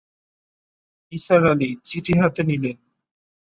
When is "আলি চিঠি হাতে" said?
1.51-2.41